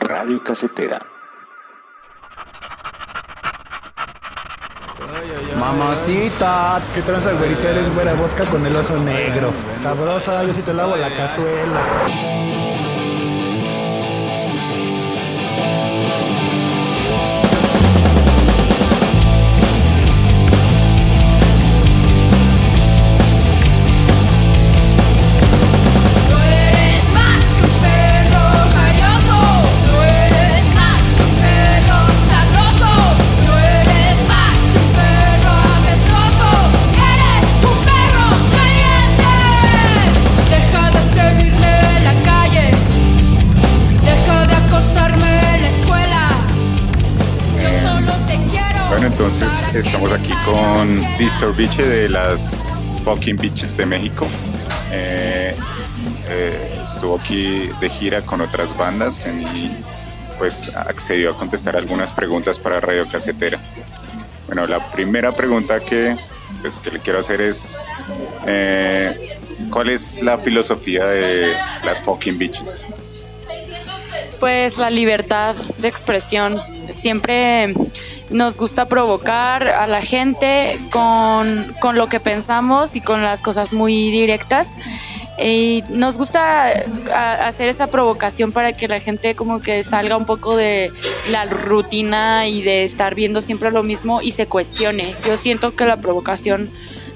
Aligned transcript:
Radio 0.00 0.42
Casetera. 0.42 0.98
Mamacita, 5.58 6.80
¿qué 6.94 7.02
tranza, 7.02 7.32
güerita? 7.32 7.70
Eres 7.70 7.94
güera 7.94 8.14
vodka 8.14 8.44
con 8.44 8.64
el 8.64 8.74
oso 8.74 8.98
negro. 8.98 9.52
Sabrosa, 9.74 10.44
yo 10.44 10.54
si 10.54 10.62
te 10.62 10.72
lavo 10.72 10.96
la 10.96 11.10
cazuela. 11.10 12.57
Estamos 49.78 50.12
aquí 50.12 50.32
con 50.44 51.18
Distor 51.18 51.54
Biche 51.54 51.86
de 51.86 52.08
las 52.08 52.80
Fucking 53.04 53.36
Bitches 53.36 53.76
de 53.76 53.86
México. 53.86 54.26
Eh, 54.90 55.54
eh, 56.28 56.80
estuvo 56.82 57.16
aquí 57.16 57.70
de 57.80 57.88
gira 57.88 58.22
con 58.22 58.40
otras 58.40 58.76
bandas 58.76 59.26
y 59.26 59.70
pues 60.36 60.74
accedió 60.74 61.30
a 61.30 61.38
contestar 61.38 61.76
algunas 61.76 62.12
preguntas 62.12 62.58
para 62.58 62.80
Radio 62.80 63.06
Casetera. 63.08 63.60
Bueno, 64.46 64.66
la 64.66 64.90
primera 64.90 65.30
pregunta 65.30 65.78
que, 65.78 66.16
pues, 66.60 66.80
que 66.80 66.90
le 66.90 66.98
quiero 66.98 67.20
hacer 67.20 67.40
es 67.40 67.78
eh, 68.46 69.38
¿cuál 69.70 69.90
es 69.90 70.24
la 70.24 70.38
filosofía 70.38 71.06
de 71.06 71.52
las 71.84 72.02
Fucking 72.02 72.36
Bitches? 72.36 72.88
Pues 74.40 74.78
la 74.78 74.90
libertad 74.90 75.54
de 75.78 75.88
expresión. 75.88 76.60
Siempre 76.90 77.74
nos 78.30 78.56
gusta 78.56 78.88
provocar 78.88 79.66
a 79.68 79.86
la 79.86 80.02
gente 80.02 80.78
con, 80.90 81.74
con 81.80 81.96
lo 81.96 82.06
que 82.06 82.20
pensamos 82.20 82.96
y 82.96 83.00
con 83.00 83.22
las 83.22 83.42
cosas 83.42 83.72
muy 83.72 84.10
directas. 84.10 84.74
Y 85.40 85.84
nos 85.90 86.16
gusta 86.16 86.72
hacer 87.46 87.68
esa 87.68 87.86
provocación 87.86 88.50
para 88.50 88.72
que 88.72 88.88
la 88.88 88.98
gente 88.98 89.36
como 89.36 89.60
que 89.60 89.84
salga 89.84 90.16
un 90.16 90.24
poco 90.24 90.56
de 90.56 90.90
la 91.30 91.44
rutina 91.44 92.48
y 92.48 92.62
de 92.62 92.82
estar 92.82 93.14
viendo 93.14 93.40
siempre 93.40 93.70
lo 93.70 93.84
mismo 93.84 94.20
y 94.20 94.32
se 94.32 94.46
cuestione. 94.46 95.14
Yo 95.26 95.36
siento 95.36 95.76
que 95.76 95.84
la 95.84 95.96
provocación, 95.96 96.68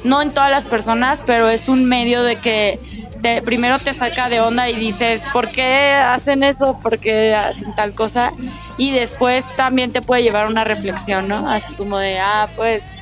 no 0.04 0.22
en 0.22 0.32
todas 0.32 0.52
las 0.52 0.66
personas, 0.66 1.22
pero 1.26 1.48
es 1.48 1.68
un 1.68 1.84
medio 1.84 2.22
de 2.22 2.36
que 2.36 2.78
te- 3.22 3.42
primero 3.42 3.78
te 3.78 3.94
saca 3.94 4.28
de 4.28 4.40
onda 4.40 4.68
y 4.68 4.76
dices, 4.76 5.26
¿por 5.32 5.50
qué 5.50 5.92
hacen 5.94 6.42
eso? 6.42 6.78
¿Por 6.82 6.98
qué 6.98 7.34
hacen 7.34 7.74
tal 7.74 7.94
cosa? 7.94 8.32
Y 8.76 8.90
después 8.92 9.46
también 9.56 9.92
te 9.92 10.02
puede 10.02 10.22
llevar 10.22 10.46
una 10.46 10.64
reflexión, 10.64 11.28
¿no? 11.28 11.48
Así 11.48 11.74
como 11.74 11.98
de, 11.98 12.18
ah, 12.18 12.48
pues 12.56 13.00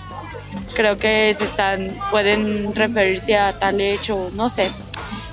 creo 0.77 0.99
que 0.99 1.33
se 1.35 1.45
están, 1.45 1.97
pueden 2.11 2.75
referirse 2.75 3.37
a 3.37 3.59
tal 3.59 3.81
hecho, 3.81 4.31
no 4.35 4.49
sé. 4.49 4.71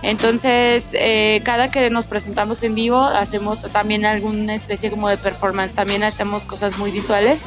Entonces, 0.01 0.89
eh, 0.93 1.41
cada 1.43 1.69
que 1.69 1.89
nos 1.89 2.05
presentamos 2.07 2.63
en 2.63 2.75
vivo, 2.75 2.99
hacemos 3.01 3.61
también 3.71 4.05
alguna 4.05 4.55
especie 4.55 4.89
como 4.89 5.09
de 5.09 5.17
performance, 5.17 5.73
también 5.73 6.03
hacemos 6.03 6.45
cosas 6.45 6.77
muy 6.77 6.91
visuales 6.91 7.45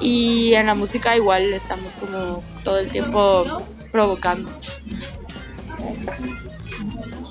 y 0.00 0.54
en 0.54 0.66
la 0.66 0.74
música 0.74 1.16
igual 1.16 1.42
estamos 1.54 1.96
como 1.96 2.42
todo 2.64 2.78
el 2.78 2.90
tiempo 2.90 3.44
provocando. 3.92 4.50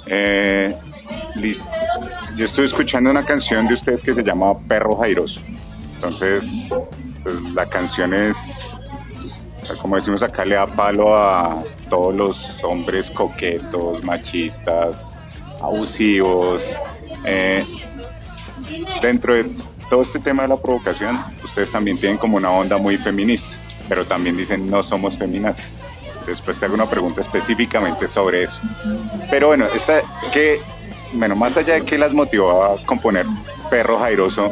Eh, 0.08 0.76
Liz, 1.36 1.66
yo 2.36 2.46
estoy 2.46 2.66
escuchando 2.66 3.10
una 3.10 3.26
canción 3.26 3.68
de 3.68 3.74
ustedes 3.74 4.04
que 4.04 4.14
se 4.14 4.24
llama 4.24 4.58
Perro 4.68 4.98
Jairoso. 4.98 5.42
Entonces, 5.96 6.74
pues, 7.24 7.36
la 7.54 7.66
canción 7.68 8.14
es, 8.14 8.72
como 9.82 9.96
decimos 9.96 10.24
acá, 10.24 10.46
le 10.46 10.56
da 10.56 10.68
palo 10.68 11.16
a 11.16 11.64
todos 11.90 12.14
los 12.14 12.64
hombres 12.64 13.12
coquetos, 13.12 14.04
machistas, 14.04 15.22
abusivos. 15.62 16.78
Eh, 17.26 17.64
dentro 19.02 19.34
de 19.34 19.50
todo 19.90 20.02
este 20.02 20.20
tema 20.20 20.44
de 20.44 20.50
la 20.50 20.58
provocación, 20.58 21.20
ustedes 21.44 21.72
también 21.72 21.98
tienen 21.98 22.18
como 22.18 22.38
una 22.38 22.52
onda 22.52 22.78
muy 22.78 22.98
feminista, 22.98 23.58
pero 23.88 24.06
también 24.06 24.38
dicen 24.38 24.70
no 24.70 24.84
somos 24.84 25.18
feminazis. 25.18 25.76
Después 26.26 26.60
te 26.60 26.66
hago 26.66 26.76
una 26.76 26.90
pregunta 26.90 27.22
específicamente 27.22 28.08
sobre 28.08 28.44
eso. 28.44 28.62
Pero 29.30 29.48
bueno, 29.48 29.68
esta 29.74 30.02
que, 30.34 30.60
bueno, 31.14 31.36
más 31.36 31.58
allá 31.58 31.76
de 31.76 31.84
que 31.84 31.98
las 31.98 32.14
motivó 32.14 32.64
a 32.64 32.78
componer 32.86 33.26
Perro 33.70 34.00
Jairoso, 34.00 34.52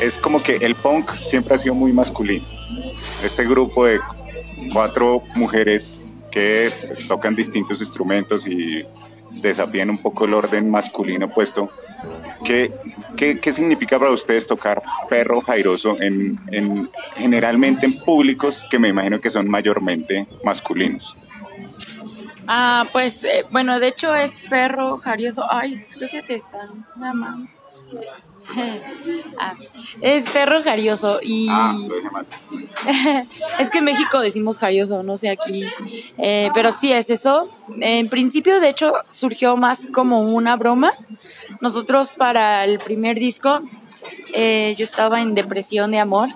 es 0.00 0.18
como 0.18 0.42
que 0.42 0.56
el 0.56 0.74
punk 0.74 1.14
siempre 1.16 1.54
ha 1.54 1.58
sido 1.58 1.74
muy 1.74 1.92
masculino. 1.92 2.46
Este 3.24 3.44
grupo 3.44 3.86
de 3.86 4.00
cuatro 4.72 5.22
mujeres 5.34 6.12
que 6.30 6.70
pues, 6.86 7.08
tocan 7.08 7.34
distintos 7.34 7.80
instrumentos 7.80 8.46
y 8.46 8.84
desafían 9.42 9.90
un 9.90 9.98
poco 9.98 10.24
el 10.24 10.34
orden 10.34 10.70
masculino 10.70 11.28
puesto. 11.28 11.68
¿Qué, 12.44 12.72
qué, 13.16 13.40
qué 13.40 13.52
significa 13.52 13.98
para 13.98 14.10
ustedes 14.10 14.46
tocar 14.46 14.82
perro 15.08 15.40
jairoso 15.40 15.96
en, 16.00 16.38
en, 16.52 16.88
generalmente 17.16 17.86
en 17.86 17.98
públicos 17.98 18.64
que 18.70 18.78
me 18.78 18.88
imagino 18.88 19.20
que 19.20 19.30
son 19.30 19.48
mayormente 19.48 20.26
masculinos? 20.42 21.16
Ah, 22.46 22.86
pues 22.92 23.24
eh, 23.24 23.44
bueno, 23.50 23.78
de 23.78 23.88
hecho 23.88 24.14
es 24.14 24.40
perro 24.48 24.96
jarioso. 24.98 25.44
Ay, 25.50 25.84
creo 25.94 26.08
que 26.08 26.22
te 26.22 26.34
están 26.34 26.86
llamando. 26.96 27.48
Ah, 29.38 29.54
es 30.00 30.30
perro 30.30 30.62
jarioso 30.62 31.20
y 31.22 31.48
Ah, 31.50 31.74
es 33.58 33.68
que 33.68 33.78
en 33.78 33.84
México 33.84 34.20
decimos 34.20 34.58
jarioso, 34.58 35.02
no 35.02 35.18
sé 35.18 35.28
aquí, 35.28 35.64
Eh, 36.16 36.50
pero 36.54 36.72
sí 36.72 36.90
es 36.90 37.10
eso. 37.10 37.46
En 37.80 38.08
principio, 38.08 38.58
de 38.60 38.70
hecho, 38.70 38.94
surgió 39.10 39.56
más 39.56 39.86
como 39.92 40.20
una 40.22 40.56
broma. 40.56 40.92
Nosotros 41.60 42.10
para 42.10 42.64
el 42.64 42.78
primer 42.78 43.18
disco, 43.18 43.60
eh, 44.34 44.74
yo 44.78 44.84
estaba 44.84 45.20
en 45.20 45.34
depresión 45.34 45.90
de 45.90 45.98
amor, 45.98 46.28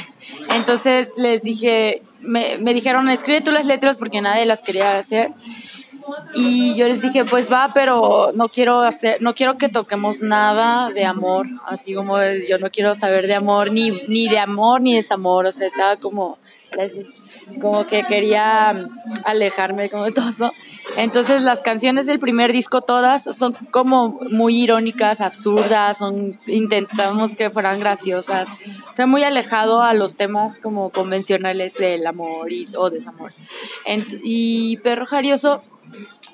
entonces 0.56 1.14
les 1.16 1.42
dije, 1.42 2.02
me, 2.20 2.58
me 2.58 2.74
dijeron, 2.74 3.08
escribe 3.08 3.40
tú 3.42 3.50
las 3.50 3.66
letras 3.66 3.96
porque 3.96 4.20
nadie 4.20 4.46
las 4.46 4.62
quería 4.62 4.98
hacer. 4.98 5.30
Y 6.34 6.74
yo 6.76 6.88
les 6.88 7.02
dije, 7.02 7.24
pues 7.24 7.52
va, 7.52 7.68
pero 7.72 8.32
no 8.34 8.48
quiero 8.48 8.80
hacer, 8.80 9.20
no 9.20 9.34
quiero 9.34 9.58
que 9.58 9.68
toquemos 9.68 10.20
nada 10.22 10.90
de 10.90 11.04
amor, 11.04 11.46
así 11.68 11.94
como 11.94 12.16
de- 12.16 12.44
yo 12.48 12.58
no 12.58 12.70
quiero 12.70 12.94
saber 12.94 13.26
de 13.26 13.34
amor, 13.34 13.70
ni, 13.70 13.90
ni 14.08 14.28
de 14.28 14.38
amor 14.38 14.80
ni 14.80 14.94
desamor, 14.96 15.46
o 15.46 15.52
sea, 15.52 15.66
estaba 15.68 15.96
como, 15.96 16.38
como 17.60 17.86
que 17.86 18.02
quería 18.04 18.70
alejarme 19.24 19.88
como 19.88 20.04
de 20.04 20.12
todo 20.12 20.28
eso. 20.30 20.50
Entonces 21.00 21.42
las 21.42 21.62
canciones 21.62 22.04
del 22.04 22.18
primer 22.18 22.52
disco 22.52 22.82
todas 22.82 23.24
son 23.24 23.56
como 23.70 24.20
muy 24.30 24.62
irónicas, 24.62 25.22
absurdas, 25.22 25.96
son, 25.96 26.36
intentamos 26.46 27.34
que 27.34 27.48
fueran 27.48 27.80
graciosas, 27.80 28.50
o 28.90 28.94
sea, 28.94 29.06
muy 29.06 29.24
alejado 29.24 29.80
a 29.80 29.94
los 29.94 30.14
temas 30.14 30.58
como 30.58 30.90
convencionales 30.90 31.74
del 31.78 32.06
amor 32.06 32.52
y, 32.52 32.68
o 32.76 32.90
desamor. 32.90 33.32
Y 34.22 34.76
Perro 34.78 35.06
Jarioso 35.06 35.62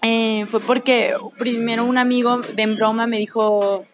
eh, 0.02 0.44
fue 0.46 0.60
porque 0.60 1.14
primero 1.38 1.84
un 1.84 1.98
amigo 1.98 2.38
de 2.38 2.66
broma 2.75 3.06
me 3.06 3.19
dijo, 3.19 3.84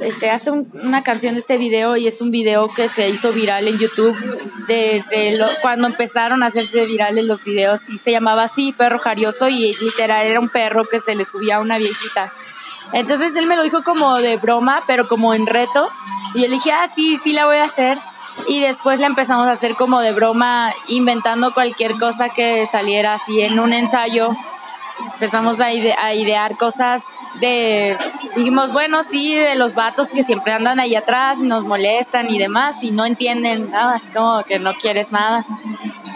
este, 0.00 0.30
hace 0.30 0.50
un- 0.50 0.68
una 0.84 1.02
canción 1.02 1.34
de 1.34 1.40
este 1.40 1.58
video 1.58 1.96
y 1.96 2.08
es 2.08 2.20
un 2.20 2.30
video 2.30 2.68
que 2.68 2.88
se 2.88 3.08
hizo 3.08 3.32
viral 3.32 3.68
en 3.68 3.78
YouTube 3.78 4.16
desde 4.66 5.38
cuando 5.62 5.86
empezaron 5.86 6.42
a 6.42 6.46
hacerse 6.46 6.86
virales 6.86 7.24
los 7.24 7.44
videos 7.44 7.88
y 7.88 7.98
se 7.98 8.10
llamaba 8.10 8.44
así, 8.44 8.72
Perro 8.72 8.98
Jarioso 8.98 9.48
y 9.48 9.72
literal 9.74 10.26
era 10.26 10.40
un 10.40 10.48
perro 10.48 10.84
que 10.86 10.98
se 11.00 11.14
le 11.14 11.24
subía 11.24 11.56
a 11.56 11.60
una 11.60 11.78
viejita. 11.78 12.32
Entonces 12.92 13.36
él 13.36 13.46
me 13.46 13.56
lo 13.56 13.62
dijo 13.62 13.84
como 13.84 14.18
de 14.18 14.36
broma, 14.38 14.82
pero 14.86 15.06
como 15.06 15.34
en 15.34 15.46
reto. 15.46 15.88
Y 16.34 16.40
yo 16.42 16.48
le 16.48 16.54
dije, 16.54 16.72
ah, 16.72 16.88
sí, 16.92 17.16
sí 17.22 17.32
la 17.32 17.46
voy 17.46 17.56
a 17.58 17.64
hacer. 17.64 17.98
Y 18.48 18.60
después 18.60 18.98
la 18.98 19.06
empezamos 19.06 19.46
a 19.46 19.52
hacer 19.52 19.74
como 19.76 20.00
de 20.00 20.12
broma, 20.12 20.72
inventando 20.88 21.52
cualquier 21.52 21.92
cosa 21.98 22.30
que 22.30 22.66
saliera 22.66 23.14
así 23.14 23.40
en 23.42 23.60
un 23.60 23.72
ensayo. 23.72 24.30
Empezamos 25.14 25.60
a, 25.60 25.72
ide- 25.72 25.94
a 25.98 26.14
idear 26.14 26.56
cosas 26.56 27.04
de 27.40 27.96
dijimos, 28.36 28.72
bueno, 28.72 29.02
sí, 29.02 29.34
de 29.34 29.54
los 29.54 29.74
vatos 29.74 30.10
que 30.10 30.22
siempre 30.22 30.52
andan 30.52 30.80
ahí 30.80 30.94
atrás 30.94 31.38
y 31.40 31.42
nos 31.42 31.64
molestan 31.66 32.28
y 32.30 32.38
demás 32.38 32.82
y 32.82 32.90
no 32.90 33.04
entienden 33.06 33.72
así 33.74 34.10
como 34.10 34.42
que 34.44 34.58
no 34.58 34.72
quieres 34.74 35.12
nada. 35.12 35.44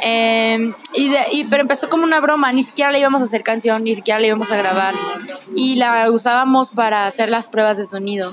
Eh, 0.02 0.72
y, 0.92 1.08
de- 1.08 1.26
y- 1.32 1.44
pero 1.44 1.62
empezó 1.62 1.88
como 1.88 2.04
una 2.04 2.20
broma, 2.20 2.52
ni 2.52 2.62
siquiera 2.62 2.90
le 2.90 2.98
íbamos 2.98 3.20
a 3.22 3.24
hacer 3.24 3.42
canción, 3.42 3.84
ni 3.84 3.94
siquiera 3.94 4.18
le 4.20 4.28
íbamos 4.28 4.50
a 4.52 4.56
grabar 4.56 4.94
y 5.54 5.76
la 5.76 6.10
usábamos 6.10 6.72
para 6.72 7.06
hacer 7.06 7.30
las 7.30 7.48
pruebas 7.48 7.76
de 7.76 7.86
sonido. 7.86 8.32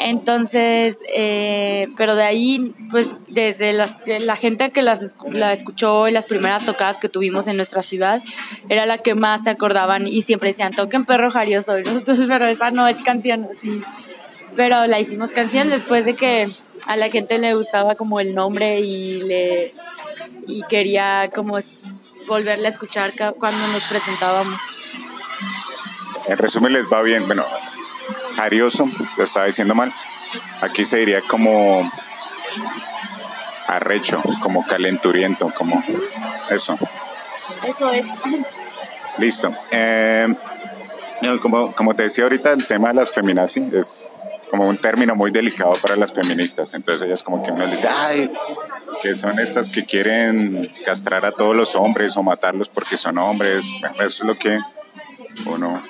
Entonces, 0.00 1.00
eh, 1.14 1.88
pero 1.96 2.14
de 2.14 2.22
ahí, 2.22 2.72
pues 2.90 3.16
desde 3.28 3.72
las, 3.72 3.96
la 4.06 4.36
gente 4.36 4.70
que 4.70 4.82
las, 4.82 5.16
la 5.30 5.52
escuchó 5.52 6.06
en 6.06 6.14
las 6.14 6.26
primeras 6.26 6.64
tocadas 6.64 6.98
que 6.98 7.08
tuvimos 7.08 7.46
en 7.46 7.56
nuestra 7.56 7.82
ciudad, 7.82 8.22
era 8.68 8.86
la 8.86 8.98
que 8.98 9.14
más 9.14 9.44
se 9.44 9.50
acordaban 9.50 10.06
y 10.06 10.22
siempre 10.22 10.50
decían, 10.50 10.72
toquen 10.72 11.04
perro 11.04 11.30
jarioso. 11.30 11.78
Y 11.78 11.82
nosotros, 11.82 12.24
pero 12.28 12.46
esa 12.46 12.70
no 12.70 12.86
es 12.86 13.02
canción, 13.02 13.48
sí. 13.52 13.82
Pero 14.56 14.86
la 14.86 15.00
hicimos 15.00 15.32
canción 15.32 15.68
después 15.68 16.04
de 16.04 16.14
que 16.14 16.46
a 16.86 16.96
la 16.96 17.10
gente 17.10 17.38
le 17.38 17.54
gustaba 17.54 17.94
como 17.94 18.20
el 18.20 18.34
nombre 18.34 18.80
y 18.80 19.22
le 19.22 19.72
y 20.46 20.62
quería 20.68 21.30
como 21.34 21.58
volverle 22.26 22.66
a 22.66 22.70
escuchar 22.70 23.12
cuando 23.38 23.66
nos 23.68 23.84
presentábamos. 23.84 24.60
En 26.26 26.38
resumen, 26.38 26.72
les 26.72 26.84
va 26.92 27.02
bien. 27.02 27.26
Bueno, 27.26 27.44
jarioso, 28.36 28.88
lo 29.16 29.24
estaba 29.24 29.46
diciendo 29.46 29.74
mal. 29.74 29.92
Aquí 30.60 30.84
se 30.84 30.98
diría 30.98 31.22
como 31.22 31.90
arrecho, 33.66 34.22
como 34.42 34.66
calenturiento, 34.66 35.52
como 35.56 35.82
eso. 36.50 36.78
Eso 37.64 37.90
es. 37.92 38.06
Listo. 39.18 39.54
Eh, 39.70 40.34
como, 41.42 41.72
como 41.72 41.94
te 41.94 42.04
decía 42.04 42.24
ahorita, 42.24 42.52
el 42.52 42.66
tema 42.66 42.88
de 42.88 42.94
las 42.94 43.10
feminazis 43.10 43.72
es 43.72 44.08
como 44.50 44.66
un 44.66 44.78
término 44.78 45.14
muy 45.14 45.30
delicado 45.30 45.74
para 45.82 45.96
las 45.96 46.12
feministas. 46.12 46.74
Entonces 46.74 47.06
ellas 47.06 47.22
como 47.22 47.42
que 47.42 47.50
uno 47.50 47.62
les 47.62 47.72
dice, 47.72 47.88
ay, 47.88 48.30
que 49.02 49.14
son 49.14 49.38
estas 49.38 49.70
que 49.70 49.84
quieren 49.84 50.70
castrar 50.84 51.26
a 51.26 51.32
todos 51.32 51.54
los 51.54 51.74
hombres 51.74 52.16
o 52.16 52.22
matarlos 52.22 52.68
porque 52.68 52.96
son 52.96 53.18
hombres. 53.18 53.64
Bueno, 53.80 53.96
eso 53.96 54.04
es 54.04 54.24
lo 54.24 54.34
que 54.34 54.58
uno... 55.46 55.82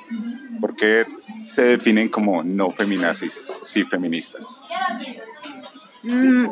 ¿Por 0.61 0.75
qué 0.75 1.05
se 1.39 1.63
definen 1.63 2.09
como 2.09 2.43
no 2.43 2.71
feminazis, 2.71 3.59
sí 3.63 3.85
feministas? 3.85 4.63
Mm, 6.03 6.47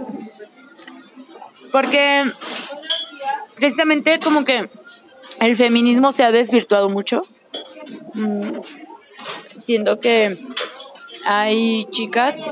porque 1.72 2.24
precisamente 3.56 4.18
como 4.22 4.44
que 4.44 4.68
el 5.40 5.56
feminismo 5.56 6.12
se 6.12 6.24
ha 6.24 6.32
desvirtuado 6.32 6.88
mucho. 6.88 7.22
Mm, 8.14 8.60
siento 9.56 10.00
que 10.00 10.36
hay 11.26 11.84
chicas 11.90 12.44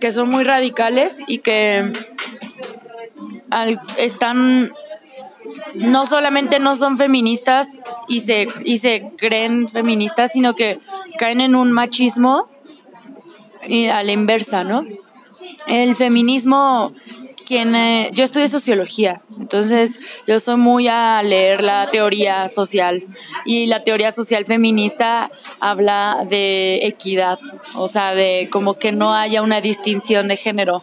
que 0.00 0.12
son 0.12 0.30
muy 0.30 0.44
radicales 0.44 1.18
y 1.26 1.38
que 1.38 1.92
al- 3.50 3.80
están 3.98 4.72
no 5.74 6.06
solamente 6.06 6.58
no 6.58 6.74
son 6.74 6.96
feministas 6.98 7.78
y 8.08 8.20
se 8.20 8.48
y 8.64 8.78
se 8.78 9.10
creen 9.16 9.68
feministas 9.68 10.32
sino 10.32 10.54
que 10.54 10.80
caen 11.16 11.40
en 11.40 11.54
un 11.54 11.72
machismo 11.72 12.48
y 13.66 13.86
a 13.86 14.02
la 14.02 14.12
inversa 14.12 14.64
no 14.64 14.84
el 15.66 15.96
feminismo 15.96 16.92
tiene, 17.44 18.10
yo 18.12 18.24
estudio 18.24 18.48
sociología, 18.48 19.20
entonces 19.38 20.00
yo 20.26 20.40
soy 20.40 20.56
muy 20.56 20.88
a 20.88 21.22
leer 21.22 21.62
la 21.62 21.88
teoría 21.92 22.48
social 22.48 23.04
y 23.44 23.66
la 23.66 23.84
teoría 23.84 24.10
social 24.10 24.44
feminista 24.44 25.30
habla 25.60 26.26
de 26.28 26.86
equidad, 26.86 27.38
o 27.76 27.86
sea, 27.86 28.14
de 28.14 28.48
como 28.50 28.74
que 28.74 28.90
no 28.90 29.14
haya 29.14 29.42
una 29.42 29.60
distinción 29.60 30.26
de 30.26 30.36
género. 30.36 30.82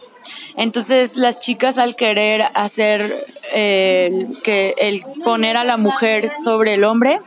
Entonces 0.56 1.16
las 1.16 1.38
chicas 1.38 1.76
al 1.76 1.96
querer 1.96 2.44
hacer 2.54 3.26
eh, 3.52 4.08
el, 4.10 4.42
que 4.42 4.74
el 4.78 5.02
poner 5.22 5.58
a 5.58 5.64
la 5.64 5.76
mujer 5.76 6.30
sobre 6.42 6.74
el 6.74 6.84
hombre 6.84 7.18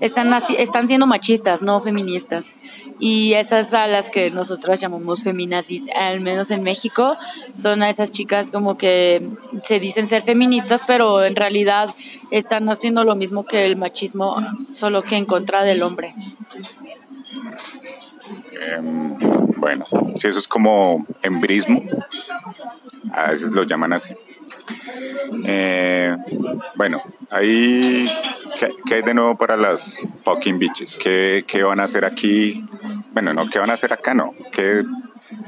están 0.00 0.32
están 0.56 0.88
siendo 0.88 1.06
machistas, 1.06 1.62
no 1.62 1.80
feministas. 1.80 2.54
Y 3.00 3.34
esas 3.34 3.74
a 3.74 3.86
las 3.86 4.10
que 4.10 4.30
nosotros 4.30 4.80
llamamos 4.80 5.22
feminazis, 5.22 5.86
al 5.94 6.20
menos 6.20 6.50
en 6.50 6.62
México, 6.62 7.16
son 7.56 7.82
a 7.82 7.90
esas 7.90 8.10
chicas 8.10 8.50
como 8.50 8.76
que 8.76 9.30
se 9.62 9.78
dicen 9.78 10.06
ser 10.06 10.22
feministas, 10.22 10.82
pero 10.86 11.24
en 11.24 11.36
realidad 11.36 11.94
están 12.30 12.68
haciendo 12.68 13.04
lo 13.04 13.14
mismo 13.14 13.44
que 13.44 13.66
el 13.66 13.76
machismo, 13.76 14.36
solo 14.74 15.02
que 15.02 15.16
en 15.16 15.26
contra 15.26 15.62
del 15.62 15.82
hombre. 15.82 16.12
Em, 18.66 19.16
bueno, 19.56 19.86
si 20.16 20.28
eso 20.28 20.38
es 20.38 20.48
como 20.48 21.06
embrismo, 21.22 21.80
a 23.12 23.30
veces 23.30 23.52
lo 23.52 23.62
llaman 23.62 23.92
así. 23.92 24.14
Eh, 25.44 26.16
bueno, 26.74 27.00
ahí, 27.30 28.08
¿qué, 28.86 28.94
hay 28.94 29.02
de 29.02 29.14
nuevo 29.14 29.36
para 29.36 29.56
las 29.56 29.98
fucking 30.22 30.58
bitches? 30.58 30.96
¿Qué, 30.96 31.44
qué 31.46 31.62
van 31.62 31.80
a 31.80 31.84
hacer 31.84 32.04
aquí? 32.04 32.64
Bueno, 33.12 33.34
no, 33.34 33.48
¿qué 33.48 33.58
van 33.58 33.70
a 33.70 33.74
hacer 33.74 33.92
acá? 33.92 34.14
No. 34.14 34.32
¿Qué 34.52 34.84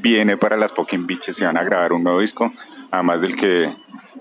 viene 0.00 0.37
para 0.37 0.56
las 0.56 0.73
fucking 0.73 1.06
bitches 1.06 1.37
si 1.37 1.44
van 1.44 1.56
a 1.56 1.65
grabar 1.65 1.93
un 1.93 2.05
nuevo 2.05 2.21
disco? 2.21 2.53
Además 2.91 3.23
del 3.23 3.37
que 3.37 3.69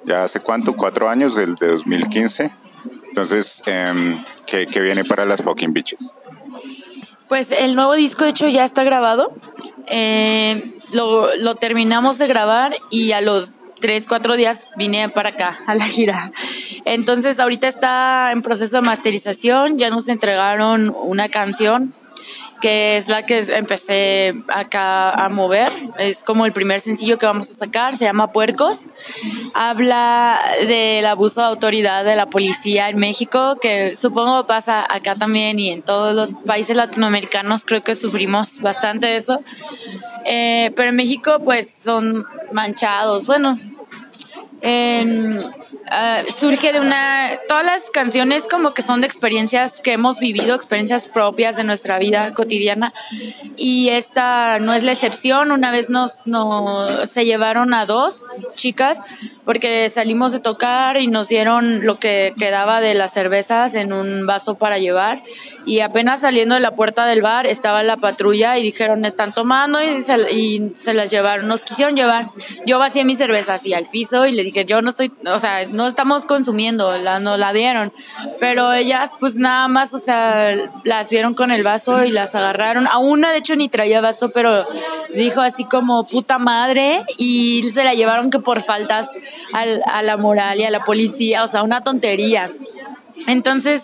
ya 0.05 0.23
hace 0.23 0.39
cuánto, 0.39 0.75
cuatro 0.75 1.09
años, 1.09 1.35
del 1.35 1.55
de 1.55 1.67
2015. 1.67 2.51
Entonces, 3.07 3.63
em, 3.65 4.23
¿qué, 4.45 4.65
¿qué 4.65 4.81
viene 4.81 5.03
para 5.03 5.25
las 5.25 5.41
fucking 5.41 5.73
bitches? 5.73 6.13
Pues 7.27 7.51
el 7.51 7.75
nuevo 7.75 7.93
disco, 7.93 8.23
de 8.23 8.31
hecho, 8.31 8.47
ya 8.47 8.63
está 8.63 8.83
grabado. 8.83 9.31
Eh, 9.87 10.63
lo, 10.93 11.35
lo 11.35 11.55
terminamos 11.55 12.17
de 12.17 12.27
grabar 12.27 12.75
y 12.89 13.11
a 13.11 13.21
los 13.21 13.57
tres, 13.79 14.07
cuatro 14.07 14.35
días 14.35 14.67
vine 14.75 15.09
para 15.09 15.29
acá 15.29 15.57
a 15.67 15.75
la 15.75 15.85
gira. 15.85 16.31
Entonces, 16.89 17.39
ahorita 17.39 17.67
está 17.67 18.31
en 18.31 18.41
proceso 18.41 18.77
de 18.77 18.81
masterización. 18.81 19.77
Ya 19.77 19.91
nos 19.91 20.07
entregaron 20.07 20.95
una 21.03 21.29
canción 21.29 21.93
que 22.61 22.97
es 22.97 23.07
la 23.07 23.21
que 23.23 23.39
empecé 23.39 24.33
acá 24.47 25.11
a 25.11 25.29
mover. 25.29 25.71
Es 25.99 26.23
como 26.23 26.47
el 26.47 26.51
primer 26.51 26.79
sencillo 26.79 27.19
que 27.19 27.27
vamos 27.27 27.47
a 27.51 27.53
sacar, 27.53 27.95
se 27.95 28.05
llama 28.05 28.31
Puercos. 28.31 28.89
Habla 29.53 30.41
del 30.67 31.05
abuso 31.05 31.41
de 31.41 31.47
autoridad 31.47 32.03
de 32.03 32.15
la 32.15 32.25
policía 32.25 32.89
en 32.89 32.97
México, 32.97 33.53
que 33.61 33.95
supongo 33.95 34.47
pasa 34.47 34.83
acá 34.89 35.13
también 35.13 35.59
y 35.59 35.69
en 35.69 35.83
todos 35.83 36.15
los 36.15 36.43
países 36.45 36.75
latinoamericanos 36.75 37.65
creo 37.65 37.83
que 37.83 37.93
sufrimos 37.93 38.59
bastante 38.61 39.15
eso. 39.15 39.41
Eh, 40.25 40.71
pero 40.75 40.89
en 40.89 40.95
México 40.95 41.39
pues 41.43 41.69
son 41.69 42.25
manchados, 42.51 43.27
bueno. 43.27 43.57
Ah, 44.63 46.23
surge 46.29 46.73
de 46.73 46.79
una 46.79 47.31
todas 47.47 47.65
las 47.65 47.91
canciones 47.91 48.47
como 48.47 48.73
que 48.73 48.81
son 48.81 49.01
de 49.01 49.07
experiencias 49.07 49.81
que 49.81 49.93
hemos 49.93 50.19
vivido 50.19 50.55
experiencias 50.55 51.07
propias 51.07 51.55
de 51.55 51.63
nuestra 51.63 51.99
vida 51.99 52.31
cotidiana. 52.33 52.93
Y 53.55 53.89
esta 53.89 54.59
no 54.59 54.73
es 54.73 54.83
la 54.83 54.91
excepción. 54.91 55.51
Una 55.51 55.71
vez 55.71 55.89
nos, 55.89 56.27
nos 56.27 57.09
se 57.09 57.25
llevaron 57.25 57.73
a 57.73 57.85
dos 57.85 58.29
chicas 58.55 59.03
porque 59.45 59.89
salimos 59.89 60.31
de 60.31 60.39
tocar 60.39 60.97
y 61.01 61.07
nos 61.07 61.29
dieron 61.29 61.85
lo 61.85 61.97
que 61.99 62.33
quedaba 62.37 62.81
de 62.81 62.93
las 62.93 63.13
cervezas 63.13 63.73
en 63.73 63.93
un 63.93 64.25
vaso 64.25 64.55
para 64.55 64.77
llevar 64.77 65.21
y 65.69 65.81
apenas 65.81 66.21
saliendo 66.21 66.55
de 66.55 66.61
la 66.61 66.73
puerta 66.75 67.05
del 67.05 67.21
bar 67.21 67.45
estaba 67.45 67.83
la 67.83 67.95
patrulla 67.95 68.57
y 68.57 68.63
dijeron 68.63 69.05
están 69.05 69.31
tomando 69.31 69.79
y 69.79 70.01
se, 70.01 70.33
y 70.33 70.73
se 70.75 70.95
las 70.95 71.11
llevaron, 71.11 71.47
nos 71.47 71.61
quisieron 71.61 71.95
llevar. 71.95 72.25
Yo 72.65 72.79
vacié 72.79 73.05
mi 73.05 73.13
cerveza 73.13 73.53
así 73.53 73.75
al 73.75 73.85
piso 73.85 74.25
y 74.25 74.31
le 74.31 74.43
dije 74.43 74.65
yo 74.65 74.81
no 74.81 74.89
estoy, 74.89 75.11
o 75.27 75.37
sea, 75.37 75.67
no 75.67 75.85
estamos 75.85 76.25
consumiendo, 76.25 76.97
la, 76.97 77.19
no 77.19 77.37
la 77.37 77.53
dieron, 77.53 77.93
pero 78.39 78.73
ellas 78.73 79.11
pues 79.19 79.35
nada 79.35 79.67
más, 79.67 79.93
o 79.93 79.99
sea, 79.99 80.55
las 80.85 81.11
vieron 81.11 81.35
con 81.35 81.51
el 81.51 81.61
vaso 81.61 82.03
y 82.03 82.09
las 82.09 82.33
agarraron. 82.33 82.87
A 82.87 82.97
una 82.97 83.31
de 83.31 83.37
hecho 83.37 83.55
ni 83.55 83.69
traía 83.69 84.01
vaso, 84.01 84.31
pero 84.31 84.65
dijo 85.13 85.39
así 85.39 85.65
como 85.65 86.03
puta 86.03 86.39
madre 86.39 87.03
y 87.19 87.69
se 87.69 87.83
la 87.83 87.93
llevaron 87.93 88.31
que 88.31 88.39
por 88.39 88.63
faltas 88.63 89.11
al, 89.53 89.83
a 89.85 90.01
la 90.01 90.17
moral 90.17 90.59
y 90.59 90.63
a 90.63 90.71
la 90.71 90.79
policía, 90.79 91.43
o 91.43 91.47
sea, 91.47 91.61
una 91.61 91.83
tontería. 91.83 92.49
Entonces, 93.27 93.83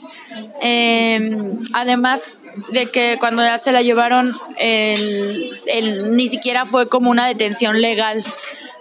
eh, 0.62 1.30
además 1.74 2.38
de 2.72 2.88
que 2.88 3.18
cuando 3.20 3.44
ya 3.44 3.58
se 3.58 3.72
la 3.72 3.82
llevaron, 3.82 4.34
el, 4.58 5.60
el- 5.68 6.16
ni 6.16 6.28
siquiera 6.28 6.66
fue 6.66 6.88
como 6.88 7.10
una 7.12 7.28
detención 7.28 7.82
legal, 7.82 8.24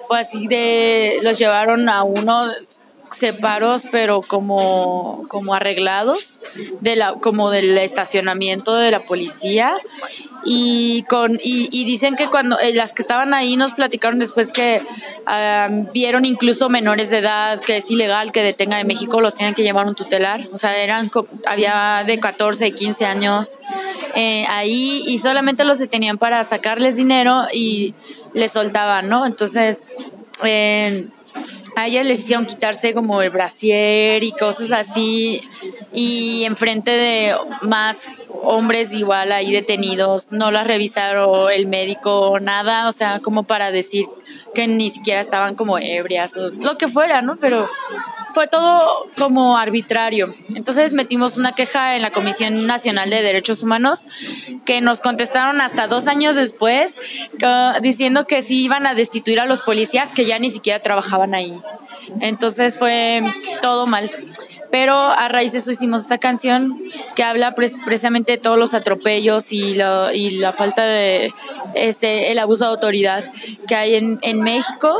fue 0.06 0.20
así 0.20 0.46
de, 0.49 1.18
los 1.23 1.38
llevaron 1.38 1.88
a 1.88 2.04
unos 2.04 2.74
separos, 3.14 3.87
pero 3.90 4.21
como, 4.21 5.25
como 5.28 5.54
arreglados, 5.54 6.38
de 6.80 6.97
la, 6.97 7.14
como 7.14 7.50
del 7.50 7.76
estacionamiento 7.78 8.75
de 8.75 8.90
la 8.90 9.00
policía. 9.00 9.75
Y, 10.47 11.04
con, 11.09 11.40
y, 11.42 11.85
dicen 11.85 12.16
que 12.16 12.26
cuando 12.26 12.59
eh, 12.59 12.75
las 12.75 12.92
que 12.92 13.00
estaban 13.00 13.33
ahí 13.33 13.56
nos 13.56 13.73
platicaron 13.73 14.18
después 14.18 14.52
que 14.52 14.83
ah, 15.26 15.68
vieron 15.94 16.26
incluso 16.26 16.68
menores 16.68 17.09
de 17.11 17.18
edad, 17.18 17.61
que 17.61 17.78
es 17.78 17.90
ilegal 17.90 18.30
que 18.30 18.42
detengan 18.42 18.80
en 18.80 18.87
México, 18.87 19.23
los 19.23 19.35
tienen 19.35 19.54
que 19.54 19.62
llevar 19.62 19.87
un 19.87 19.94
tutelar. 19.94 20.42
O 20.52 20.59
sea, 20.59 20.76
eran, 20.76 21.11
había 21.47 22.04
de 22.06 22.21
14 22.21 22.66
y 22.66 22.73
15 22.73 23.06
años 23.06 23.59
eh, 24.14 24.44
ahí 24.49 25.02
y 25.06 25.18
solamente 25.18 25.64
los 25.64 25.78
detenían 25.78 26.18
para 26.18 26.44
sacarles 26.44 26.97
dinero 26.97 27.44
y 27.52 27.94
les 28.35 28.52
soltaban, 28.52 29.09
¿no? 29.09 29.25
Entonces, 29.26 29.87
eh, 30.44 31.09
a 31.76 31.87
ellas 31.87 32.07
les 32.07 32.21
hicieron 32.21 32.47
quitarse 32.47 32.95
como 32.95 33.21
el 33.23 33.31
brasier 33.31 34.23
y 34.23 34.33
cosas 34.33 34.73
así 34.73 35.40
y 35.93 36.45
enfrente 36.45 36.90
de 36.90 37.35
más 37.62 38.21
hombres 38.43 38.93
igual 38.93 39.33
ahí 39.33 39.52
detenidos, 39.52 40.33
no 40.33 40.50
las 40.50 40.66
revisaron 40.66 41.50
el 41.50 41.66
médico, 41.66 42.38
nada, 42.40 42.88
o 42.88 42.93
sea, 42.93 43.21
como 43.21 43.45
para 43.45 43.71
decir 43.71 44.07
que 44.54 44.69
ni 44.69 44.90
siquiera 44.90 45.21
estaban 45.21 45.57
como 45.57 45.78
ebrias 45.78 46.37
o 46.37 46.50
lo 46.50 46.78
que 46.78 46.88
fuera, 46.88 47.23
¿no? 47.23 47.37
Pero 47.37 47.69
fue 48.35 48.49
todo 48.49 49.07
como 49.17 49.57
arbitrario. 49.57 50.35
Entonces 50.55 50.93
metimos 50.93 51.37
una 51.38 51.53
queja 51.53 51.97
en 51.97 52.03
la 52.03 52.11
Comisión 52.11 52.67
Nacional 52.67 53.09
de 53.11 53.23
Derechos 53.23 53.62
Humanos 53.62 54.07
que 54.67 54.81
nos 54.81 55.00
contestaron 55.00 55.61
hasta 55.61 55.87
dos 55.87 56.09
años 56.09 56.35
después 56.35 56.97
ca- 57.38 57.79
diciendo 57.81 58.26
que 58.26 58.43
sí 58.43 58.64
iban 58.64 58.87
a 58.87 58.95
destituir 58.95 59.41
a 59.41 59.47
los 59.47 59.61
policías 59.61 60.12
que 60.12 60.26
ya 60.26 60.38
ni 60.38 60.50
siquiera 60.50 60.81
trabajaban 60.81 61.35
ahí. 61.35 61.57
Entonces 62.21 62.76
fue 62.79 63.23
todo 63.62 63.87
mal. 63.87 64.11
Pero 64.75 64.95
a 64.97 65.28
raíz 65.28 65.52
de 65.52 65.59
eso 65.59 65.71
hicimos 65.71 66.02
esta 66.02 66.19
canción 66.19 66.76
que 67.14 67.23
habla 67.23 67.54
precisamente 67.54 68.33
de 68.33 68.38
todos 68.38 68.59
los 68.59 68.75
atropellos 68.75 69.52
y, 69.52 69.75
lo- 69.75 70.11
y 70.12 70.31
la 70.38 70.52
falta 70.52 70.85
de 70.85 71.33
este, 71.76 72.33
el 72.33 72.40
abuso 72.40 72.64
de 72.64 72.71
autoridad 72.71 73.23
que 73.69 73.76
hay 73.76 73.95
en, 73.95 74.19
en 74.23 74.43
México 74.43 74.90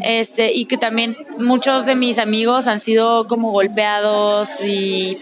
este, 0.00 0.54
y 0.54 0.64
que 0.64 0.78
también 0.78 1.14
muchos 1.38 1.84
de 1.84 1.96
mis 1.96 2.18
amigos 2.18 2.66
han 2.66 2.78
sido 2.78 3.28
como 3.28 3.50
golpeados 3.50 4.62
y 4.64 5.18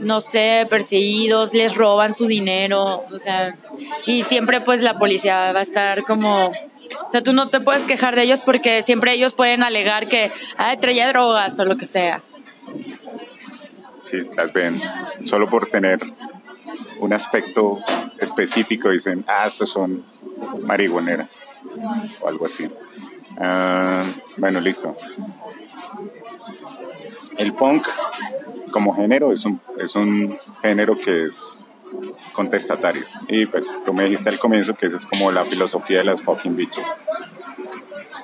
no 0.00 0.20
sé, 0.20 0.66
perseguidos, 0.68 1.54
les 1.54 1.74
roban 1.74 2.12
su 2.12 2.26
dinero, 2.26 3.02
o 3.10 3.18
sea, 3.18 3.54
y 4.04 4.24
siempre 4.24 4.60
pues 4.60 4.82
la 4.82 4.98
policía 4.98 5.52
va 5.54 5.60
a 5.60 5.62
estar 5.62 6.02
como, 6.02 6.48
o 6.48 7.10
sea, 7.10 7.22
tú 7.22 7.32
no 7.32 7.48
te 7.48 7.60
puedes 7.60 7.84
quejar 7.86 8.14
de 8.14 8.24
ellos 8.24 8.42
porque 8.42 8.82
siempre 8.82 9.14
ellos 9.14 9.32
pueden 9.32 9.62
alegar 9.62 10.06
que, 10.06 10.30
ah, 10.58 10.76
traía 10.78 11.08
drogas 11.08 11.58
o 11.58 11.64
lo 11.64 11.78
que 11.78 11.86
sea. 11.86 12.20
Sí, 14.08 14.22
las 14.36 14.52
ven 14.52 14.80
solo 15.24 15.50
por 15.50 15.66
tener 15.66 15.98
un 17.00 17.12
aspecto 17.12 17.80
específico, 18.20 18.90
dicen, 18.90 19.24
ah, 19.26 19.46
estos 19.48 19.70
son 19.70 20.04
marihuaneras 20.62 21.28
o 22.20 22.28
algo 22.28 22.46
así. 22.46 22.70
Ah, 23.38 24.00
bueno, 24.36 24.60
listo. 24.60 24.96
El 27.36 27.52
punk 27.52 27.88
como 28.70 28.94
género 28.94 29.32
es 29.32 29.44
un, 29.44 29.60
es 29.78 29.96
un 29.96 30.38
género 30.62 30.96
que 30.96 31.24
es 31.24 31.68
contestatario. 32.32 33.04
Y 33.28 33.46
pues 33.46 33.74
tú 33.84 33.92
me 33.92 34.04
dijiste 34.04 34.28
al 34.28 34.38
comienzo 34.38 34.74
que 34.74 34.86
esa 34.86 34.96
es 34.98 35.06
como 35.06 35.32
la 35.32 35.44
filosofía 35.44 35.98
de 35.98 36.04
las 36.04 36.22
fucking 36.22 36.54
bitches. 36.54 37.00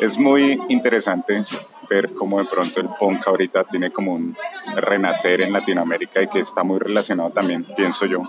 Es 0.03 0.19
muy 0.19 0.61
interesante 0.69 1.45
ver 1.89 2.13
cómo 2.13 2.41
de 2.41 2.47
pronto 2.47 2.81
el 2.81 2.89
punk 2.89 3.25
ahorita 3.25 3.63
tiene 3.63 3.93
como 3.93 4.15
un 4.15 4.37
renacer 4.75 5.43
en 5.43 5.53
Latinoamérica 5.53 6.21
y 6.21 6.27
que 6.27 6.41
está 6.41 6.65
muy 6.65 6.81
relacionado 6.81 7.31
también, 7.31 7.63
pienso 7.77 8.07
yo, 8.07 8.21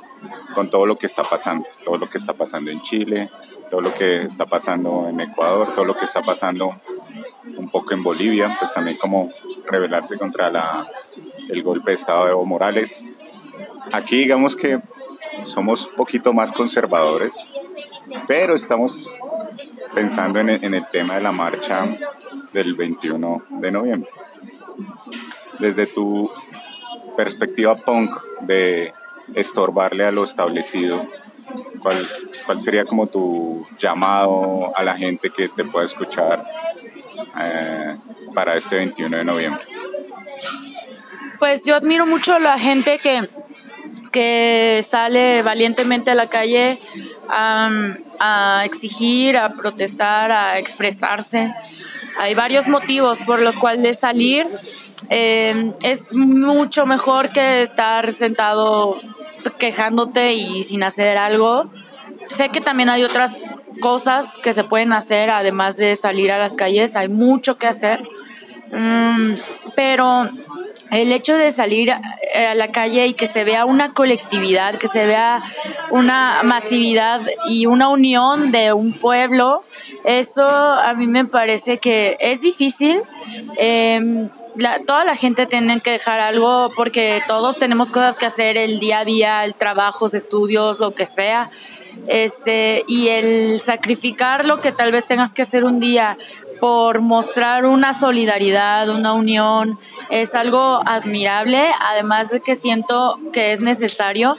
con 0.54 0.70
todo 0.70 0.86
lo 0.86 1.00
que 1.00 1.08
está 1.08 1.24
pasando, 1.24 1.68
todo 1.84 1.98
lo 1.98 2.08
que 2.08 2.20
está 2.20 2.34
pasando 2.34 2.70
en 2.70 2.80
Chile, 2.80 3.28
todo 3.72 3.82
lo 3.82 3.92
que 3.92 4.18
está 4.18 4.46
pasando 4.46 5.10
en 5.10 5.20
Ecuador, 5.20 5.74
todo 5.74 5.86
lo 5.86 5.98
que 5.98 6.06
está 6.06 6.22
pasando 6.22 6.80
un 7.58 7.72
poco 7.72 7.96
en 7.96 8.04
Bolivia, 8.04 8.56
pues 8.60 8.72
también 8.72 8.98
como 8.98 9.30
rebelarse 9.66 10.20
contra 10.20 10.52
la, 10.52 10.88
el 11.50 11.64
golpe 11.64 11.90
de 11.90 11.96
Estado 11.96 12.26
de 12.26 12.32
Evo 12.34 12.46
Morales. 12.46 13.04
Aquí 13.92 14.18
digamos 14.18 14.56
que 14.56 14.80
somos 15.42 15.88
un 15.88 15.96
poquito 15.96 16.34
más 16.34 16.52
conservadores, 16.52 17.34
pero 18.28 18.54
estamos 18.54 19.20
pensando 19.94 20.40
en 20.40 20.50
el, 20.50 20.84
tema 20.92 21.16
de 21.16 21.22
la 21.22 21.32
marcha 21.32 21.86
del 22.52 22.74
21 22.76 23.38
de 23.62 23.72
noviembre. 23.72 24.10
Desde 25.60 25.86
tu 25.88 26.32
perspectiva 27.16 27.76
punk 27.76 28.12
de 28.42 28.94
estorbarle 29.36 30.06
a 30.06 30.12
lo 30.12 30.24
establecido, 30.24 31.06
¿cuál, 31.82 31.96
cuál 32.46 32.62
sería 32.62 32.86
como 32.86 33.08
tu 33.08 33.66
llamado 33.80 34.76
a 34.76 34.84
la 34.84 34.98
gente 34.98 35.30
que 35.30 35.50
te 35.50 35.64
pueda 35.64 35.86
escuchar 35.86 36.44
eh, 37.40 37.96
para 38.34 38.56
este 38.56 38.78
21 38.78 39.18
de 39.18 39.24
noviembre? 39.24 39.62
Pues 41.40 41.66
yo 41.66 41.76
admiro 41.76 42.06
mucho 42.06 42.34
a 42.34 42.40
la 42.40 42.58
gente 42.58 43.00
que, 43.00 43.22
que 44.12 44.82
sale 44.84 45.42
valientemente 45.44 46.12
a 46.12 46.16
la 46.16 46.30
calle 46.30 46.80
a 48.20 48.64
exigir, 48.66 49.38
a 49.38 49.50
protestar, 49.54 50.32
a 50.32 50.60
expresarse. 50.60 51.54
Hay 52.20 52.36
varios 52.36 52.68
motivos 52.68 53.20
por 53.22 53.42
los 53.42 53.58
cuales 53.58 54.00
salir. 54.00 54.48
Eh, 55.10 55.74
es 55.82 56.14
mucho 56.14 56.86
mejor 56.86 57.32
que 57.32 57.62
estar 57.62 58.12
sentado 58.12 59.00
quejándote 59.58 60.34
y 60.34 60.64
sin 60.64 60.84
hacer 60.84 61.18
algo. 61.18 61.70
Sé 62.30 62.50
que 62.50 62.62
también 62.62 62.90
hay 62.90 63.04
otras 63.04 63.58
cosas 63.82 64.38
que 64.38 64.54
se 64.54 64.64
pueden 64.64 64.94
hacer 64.94 65.30
además 65.30 65.78
de 65.78 65.96
salir 65.96 66.32
a 66.32 66.38
las 66.38 66.56
calles. 66.56 66.96
Hay 66.96 67.10
mucho 67.10 67.58
que 67.58 67.68
hacer. 67.68 68.08
Mm, 68.72 69.34
pero 69.76 70.30
el 70.94 71.12
hecho 71.12 71.36
de 71.38 71.52
salir 71.52 71.90
eh, 71.90 72.46
a 72.48 72.56
la 72.56 72.70
calle 72.70 73.08
y 73.08 73.14
que 73.14 73.28
se 73.28 73.44
vea 73.44 73.66
una 73.66 73.94
colectividad, 73.94 74.76
que 74.76 74.88
se 74.88 75.06
vea 75.06 75.42
una 75.90 76.42
masividad 76.44 77.22
y 77.50 77.66
una 77.66 77.90
unión 77.90 78.52
de 78.52 78.74
un 78.74 78.94
pueblo, 78.94 79.64
eso 80.06 80.46
a 80.48 80.94
mí 80.94 81.08
me 81.08 81.26
parece 81.26 81.78
que 81.78 82.18
es 82.20 82.42
difícil. 82.42 83.02
Eh, 83.58 84.28
la- 84.56 84.80
toda 84.86 85.06
la 85.06 85.16
gente 85.16 85.46
tiene 85.46 85.80
que 85.80 85.92
dejar 85.92 86.20
algo 86.20 86.70
porque 86.76 87.22
todos 87.28 87.58
tenemos 87.58 87.90
cosas 87.90 88.16
que 88.18 88.26
hacer 88.26 88.58
el 88.58 88.80
día 88.80 89.00
a 89.00 89.06
día, 89.06 89.44
el 89.46 89.56
trabajos, 89.56 90.14
estudios, 90.14 90.80
lo 90.80 90.92
que 90.94 91.06
sea. 91.06 91.50
Este, 92.08 92.84
y 92.88 93.08
el 93.10 93.60
sacrificar 93.62 94.46
lo 94.46 94.60
que 94.60 94.72
tal 94.72 94.92
vez 94.92 95.06
tengas 95.06 95.32
que 95.32 95.44
hacer 95.44 95.64
un 95.64 95.80
día 95.80 96.18
por 96.60 97.02
mostrar 97.02 97.66
una 97.66 97.94
solidaridad, 97.94 98.90
una 98.90 99.14
unión, 99.14 99.78
es 100.10 100.36
algo 100.36 100.82
admirable, 100.86 101.72
además 101.82 102.30
de 102.30 102.42
que 102.42 102.56
siento 102.56 103.20
que 103.32 103.54
es 103.54 103.62
necesario 103.62 104.38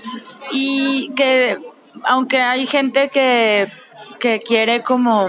y 0.53 1.11
que 1.17 1.59
aunque 2.05 2.41
hay 2.41 2.67
gente 2.67 3.09
que, 3.09 3.71
que 4.19 4.41
quiere 4.41 4.83
como 4.83 5.29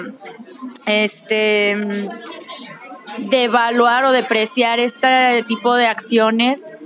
este 0.85 1.77
devaluar 3.17 4.05
o 4.05 4.11
depreciar 4.11 4.79
este 4.79 5.43
tipo 5.47 5.73
de 5.75 5.87
acciones 5.87 6.77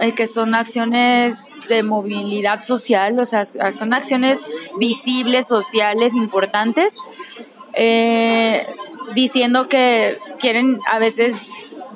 eh, 0.00 0.12
que 0.12 0.26
son 0.26 0.54
acciones 0.54 1.58
de 1.66 1.82
movilidad 1.82 2.60
social, 2.60 3.18
o 3.18 3.24
sea, 3.24 3.46
son 3.46 3.94
acciones 3.94 4.40
visibles, 4.78 5.46
sociales, 5.46 6.14
importantes, 6.14 6.94
eh, 7.72 8.66
diciendo 9.14 9.70
que 9.70 10.14
quieren 10.38 10.78
a 10.90 10.98
veces 10.98 11.48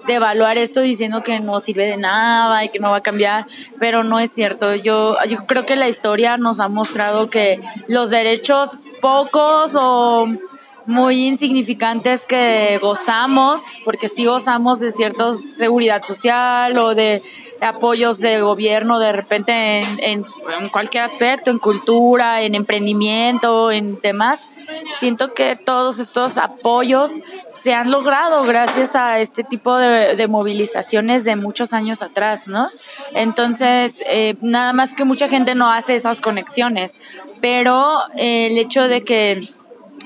devaluar 0.06 0.56
esto 0.58 0.80
diciendo 0.80 1.22
que 1.22 1.40
no 1.40 1.60
sirve 1.60 1.86
de 1.86 1.96
nada 1.96 2.64
y 2.64 2.68
que 2.68 2.78
no 2.78 2.90
va 2.90 2.96
a 2.98 3.02
cambiar, 3.02 3.46
pero 3.78 4.04
no 4.04 4.18
es 4.20 4.32
cierto. 4.32 4.74
Yo, 4.74 5.16
yo 5.28 5.46
creo 5.46 5.66
que 5.66 5.76
la 5.76 5.88
historia 5.88 6.36
nos 6.36 6.60
ha 6.60 6.68
mostrado 6.68 7.28
que 7.30 7.60
los 7.88 8.10
derechos 8.10 8.70
pocos 9.00 9.72
o 9.74 10.26
muy 10.86 11.26
insignificantes 11.26 12.24
que 12.24 12.78
gozamos, 12.80 13.60
porque 13.84 14.08
sí 14.08 14.24
gozamos 14.24 14.78
de 14.78 14.90
cierta 14.92 15.34
seguridad 15.34 16.02
social 16.04 16.78
o 16.78 16.94
de 16.94 17.22
apoyos 17.60 18.18
de 18.18 18.40
gobierno 18.40 18.98
de 19.00 19.12
repente 19.12 19.78
en, 19.80 19.84
en- 19.98 20.24
en 20.60 20.68
cualquier 20.68 21.04
aspecto, 21.04 21.50
en 21.50 21.58
cultura, 21.58 22.42
en 22.42 22.54
emprendimiento, 22.54 23.70
en 23.72 23.98
demás. 24.00 24.50
Siento 24.98 25.32
que 25.34 25.56
todos 25.56 25.98
estos 25.98 26.36
apoyos 26.38 27.12
se 27.66 27.74
han 27.74 27.90
logrado 27.90 28.44
gracias 28.44 28.94
a 28.94 29.18
este 29.18 29.42
tipo 29.42 29.76
de, 29.76 30.28
movilizaciones 30.28 31.24
de 31.24 31.34
muchos 31.34 31.72
años 31.72 32.00
atrás, 32.00 32.46
¿no? 32.46 32.68
Entonces, 33.12 34.04
eh, 34.08 34.36
nada 34.40 34.72
más 34.72 34.92
que 34.92 35.04
mucha 35.04 35.28
gente 35.28 35.56
no 35.56 35.68
hace 35.68 35.96
esas 35.96 36.20
conexiones, 36.20 37.00
pero 37.40 37.96
eh, 38.16 38.46
el 38.52 38.58
hecho 38.58 38.86
de 38.86 39.02
que 39.02 39.48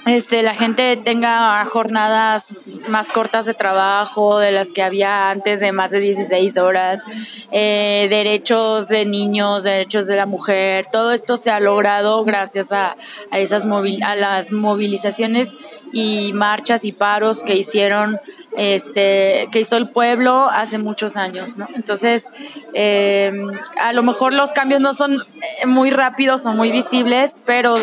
este, 0.06 0.42
la 0.42 0.54
gente 0.54 0.96
tenga 0.96 1.62
jornadas 1.66 2.54
más 2.88 3.12
cortas 3.12 3.44
de 3.44 3.52
trabajo 3.52 4.38
de 4.38 4.52
las 4.52 4.70
que 4.70 4.82
había 4.82 5.28
antes 5.28 5.60
de 5.60 5.72
más 5.72 5.90
de 5.90 6.00
16 6.00 6.56
horas, 6.56 7.02
eh, 7.52 8.06
derechos 8.08 8.88
de 8.88 9.04
niños, 9.04 9.64
derechos 9.64 10.06
de 10.06 10.16
la 10.16 10.24
mujer, 10.24 10.86
todo 10.90 11.12
esto 11.12 11.36
se 11.36 11.50
ha 11.50 11.60
logrado 11.60 12.24
gracias 12.24 12.72
a, 12.72 12.96
a 13.30 13.38
esas 13.38 13.66
a 13.66 14.16
las 14.16 14.52
movilizaciones 14.52 15.58
y 15.92 16.32
marchas 16.32 16.84
y 16.84 16.92
paros 16.92 17.42
que 17.42 17.56
hicieron 17.56 18.18
este, 18.56 19.48
que 19.52 19.60
hizo 19.60 19.76
el 19.76 19.88
pueblo 19.88 20.48
hace 20.50 20.78
muchos 20.78 21.16
años, 21.16 21.56
¿no? 21.56 21.68
Entonces, 21.74 22.28
eh, 22.74 23.32
a 23.76 23.92
lo 23.92 24.02
mejor 24.02 24.32
los 24.32 24.52
cambios 24.52 24.80
no 24.80 24.92
son 24.94 25.22
muy 25.66 25.90
rápidos 25.90 26.44
o 26.46 26.52
muy 26.52 26.72
visibles, 26.72 27.38
pero 27.46 27.76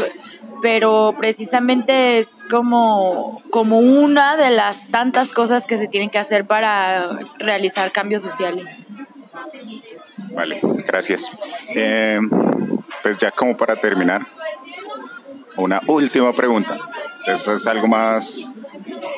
pero 0.62 1.16
precisamente 1.18 2.20
es 2.20 2.44
como, 2.50 3.44
como 3.52 3.80
una 3.80 4.38
de 4.38 4.50
las 4.50 4.88
tantas 4.88 5.30
cosas 5.30 5.66
que 5.66 5.78
se 5.78 5.88
tienen 5.88 6.10
que 6.10 6.18
hacer 6.18 6.46
para 6.46 7.08
realizar 7.38 7.92
cambios 7.92 8.24
sociales. 8.24 8.76
Vale, 10.34 10.60
gracias. 10.88 11.32
Eh, 11.70 12.20
pues 13.04 13.18
ya 13.18 13.32
como 13.32 13.56
para 13.56 13.76
terminar, 13.76 14.22
una 15.58 15.82
última 15.88 16.34
pregunta. 16.34 16.78
Eso 17.28 17.56
es 17.56 17.68
algo 17.68 17.88
más, 17.88 18.46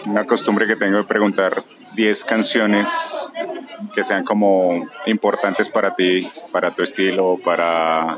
una 0.05 0.25
costumbre 0.25 0.65
que 0.65 0.75
tengo 0.75 0.97
de 0.97 1.03
preguntar 1.03 1.53
10 1.93 2.23
canciones 2.23 2.89
que 3.93 4.03
sean 4.03 4.23
como 4.23 4.87
importantes 5.05 5.69
para 5.69 5.93
ti, 5.93 6.27
para 6.51 6.71
tu 6.71 6.81
estilo, 6.81 7.37
para, 7.43 8.17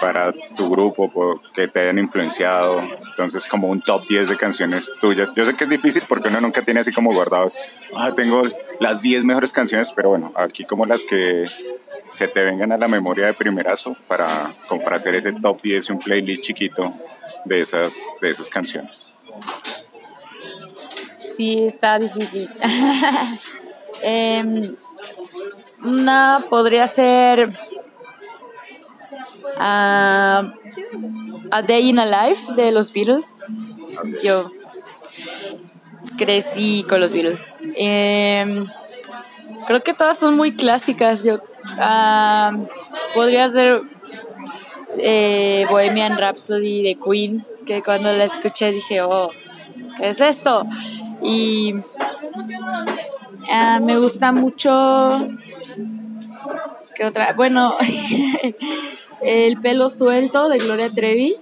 para 0.00 0.32
tu 0.56 0.70
grupo, 0.70 1.40
que 1.52 1.66
te 1.66 1.80
hayan 1.80 1.98
influenciado. 1.98 2.80
Entonces, 3.10 3.48
como 3.48 3.68
un 3.68 3.82
top 3.82 4.06
10 4.06 4.28
de 4.28 4.36
canciones 4.36 4.92
tuyas. 5.00 5.32
Yo 5.34 5.44
sé 5.44 5.56
que 5.56 5.64
es 5.64 5.70
difícil 5.70 6.02
porque 6.08 6.28
uno 6.28 6.40
nunca 6.40 6.62
tiene 6.62 6.80
así 6.80 6.92
como 6.92 7.12
guardado, 7.12 7.52
ah, 7.96 8.12
tengo 8.14 8.42
las 8.78 9.02
10 9.02 9.24
mejores 9.24 9.52
canciones, 9.52 9.92
pero 9.96 10.10
bueno, 10.10 10.32
aquí 10.36 10.64
como 10.64 10.86
las 10.86 11.02
que 11.02 11.44
se 12.06 12.28
te 12.28 12.44
vengan 12.44 12.72
a 12.72 12.78
la 12.78 12.88
memoria 12.88 13.26
de 13.26 13.34
primerazo 13.34 13.96
para, 14.06 14.28
como 14.68 14.82
para 14.82 14.96
hacer 14.96 15.14
ese 15.14 15.32
top 15.32 15.60
10 15.60 15.88
y 15.88 15.92
un 15.92 15.98
playlist 15.98 16.42
chiquito 16.44 16.94
de 17.44 17.60
esas, 17.60 17.96
de 18.20 18.30
esas 18.30 18.48
canciones. 18.48 19.12
Sí, 21.36 21.64
está 21.64 21.98
difícil. 21.98 22.48
Em, 24.04 24.74
una 25.84 26.44
podría 26.50 26.88
ser 26.88 27.52
ah, 29.58 30.52
A 31.52 31.62
Day 31.62 31.90
in 31.90 32.00
a 32.00 32.26
Life 32.26 32.54
de 32.54 32.72
los 32.72 32.92
Beatles. 32.92 33.36
Yo 34.24 34.50
crecí 36.18 36.84
con 36.88 37.00
los 37.00 37.12
Beatles. 37.12 37.52
Em, 37.76 38.66
creo 39.66 39.82
que 39.84 39.94
todas 39.94 40.18
son 40.18 40.36
muy 40.36 40.52
clásicas. 40.52 41.22
Yo 41.22 41.40
ah, 41.78 42.56
podría 43.14 43.48
ser 43.48 43.82
eh, 44.98 45.66
Bohemian 45.70 46.18
Rhapsody 46.18 46.82
de 46.82 46.96
Queen, 46.96 47.44
que 47.66 47.82
cuando 47.82 48.12
la 48.12 48.24
escuché 48.24 48.72
dije, 48.72 49.02
oh, 49.02 49.30
¿qué 49.98 50.10
es 50.10 50.20
esto? 50.20 50.66
Y 51.22 51.74
ah, 53.50 53.80
me 53.82 53.98
gusta 53.98 54.32
mucho. 54.32 55.28
¿Qué 56.94 57.06
otra? 57.06 57.32
Bueno, 57.34 57.74
El 59.22 59.60
pelo 59.60 59.88
suelto 59.88 60.48
de 60.48 60.58
Gloria 60.58 60.90
Trevi, 60.90 61.36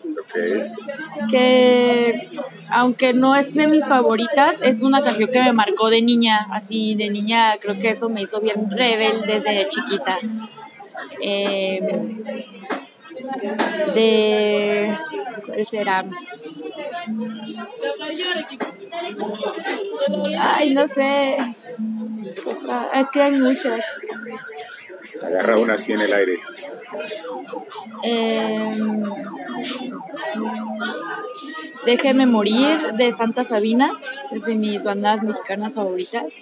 que 1.30 2.28
aunque 2.68 3.14
no 3.14 3.34
es 3.34 3.54
de 3.54 3.68
mis 3.68 3.88
favoritas, 3.88 4.60
es 4.62 4.82
una 4.82 5.02
canción 5.02 5.30
que 5.30 5.40
me 5.40 5.52
marcó 5.52 5.88
de 5.88 6.02
niña, 6.02 6.46
así 6.50 6.94
de 6.94 7.08
niña 7.08 7.56
creo 7.58 7.78
que 7.78 7.90
eso 7.90 8.10
me 8.10 8.20
hizo 8.20 8.40
bien 8.40 8.70
rebelde 8.70 9.40
desde 9.40 9.66
chiquita. 9.68 10.18
Eh, 11.22 11.80
de 13.94 14.96
¿cuál 15.46 15.66
será? 15.66 16.04
Ay, 20.38 20.74
no 20.74 20.86
sé. 20.86 21.36
Es 22.94 23.06
que 23.12 23.22
hay 23.22 23.32
muchas. 23.32 23.84
Agarra 25.22 25.56
una 25.56 25.74
así 25.74 25.92
en 25.92 26.00
el 26.00 26.12
aire. 26.12 26.38
Eh, 28.02 28.70
Déjeme 31.84 32.26
morir 32.26 32.92
de 32.94 33.10
Santa 33.10 33.42
Sabina, 33.42 33.98
es 34.30 34.44
de 34.44 34.54
mis 34.54 34.84
bandas 34.84 35.22
mexicanas 35.22 35.74
favoritas. 35.76 36.34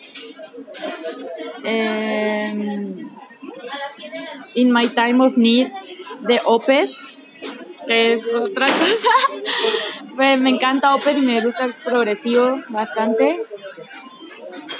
Eh, 1.64 2.52
In 4.54 4.72
My 4.72 4.88
Time 4.88 5.24
of 5.24 5.36
Need 5.36 5.70
de 6.26 6.40
Opeth, 6.44 6.90
que 7.88 8.12
es 8.12 8.26
otra 8.34 8.66
cosa. 8.66 9.08
Me 10.16 10.50
encanta 10.50 10.94
Opeth 10.94 11.16
y 11.16 11.22
me 11.22 11.40
gusta 11.40 11.64
el 11.64 11.74
progresivo 11.74 12.62
bastante. 12.68 13.42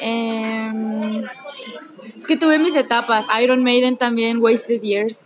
Eh, 0.01 1.25
es 2.17 2.27
que 2.27 2.37
tuve 2.37 2.59
mis 2.59 2.77
etapas. 2.77 3.27
Iron 3.43 3.65
Maiden 3.65 3.97
también, 3.97 4.43
Wasted 4.43 4.83
Years. 4.83 5.25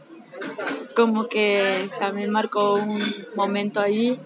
Como 0.94 1.28
que 1.28 1.88
también 1.98 2.30
marcó 2.30 2.74
un 2.74 3.02
momento 3.34 3.80
ahí. 3.80 4.18